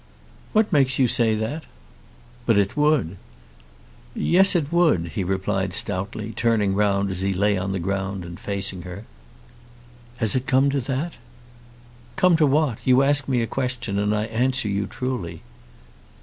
[0.53, 1.63] "What makes you say that?"
[2.47, 3.17] "But it would."
[4.15, 8.39] "Yes, it would," he replied stoutly, turning round as he lay on the ground and
[8.39, 9.05] facing her.
[10.17, 11.17] "Has it come to that?"
[12.15, 12.79] "Come to what?
[12.83, 15.43] You ask me a question and I answer you truly."